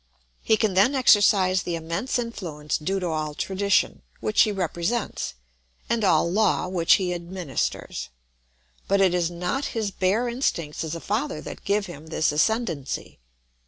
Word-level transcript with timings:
He 0.41 0.57
can 0.57 0.73
then 0.73 0.95
exercise 0.95 1.61
the 1.61 1.75
immense 1.75 2.17
influence 2.17 2.79
due 2.79 2.99
to 2.99 3.09
all 3.09 3.35
tradition, 3.35 4.01
which 4.19 4.41
he 4.41 4.51
represents, 4.51 5.35
and 5.91 6.03
all 6.03 6.27
law, 6.27 6.67
which 6.67 6.93
he 6.93 7.13
administers; 7.13 8.09
but 8.87 8.99
it 8.99 9.13
is 9.13 9.29
not 9.29 9.65
his 9.77 9.91
bare 9.91 10.27
instincts 10.27 10.83
as 10.83 10.95
a 10.95 11.01
father 11.01 11.39
that 11.41 11.65
give 11.65 11.85
him 11.85 12.07
this 12.07 12.31
ascendency. 12.31 13.19